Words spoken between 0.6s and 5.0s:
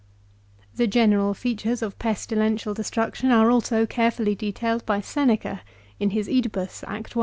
The general features of pestilential destruction are also carefully detailed by